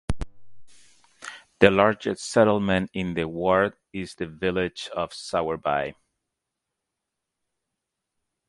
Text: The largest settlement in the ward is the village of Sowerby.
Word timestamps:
The 1.59 1.69
largest 1.69 2.25
settlement 2.25 2.89
in 2.91 3.13
the 3.13 3.25
ward 3.27 3.75
is 3.93 4.15
the 4.15 4.25
village 4.25 4.89
of 4.95 5.13
Sowerby. 5.13 5.93